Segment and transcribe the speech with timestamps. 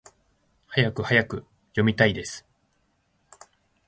[0.65, 1.45] はやくはやく！
[1.73, 2.43] 読みたいです！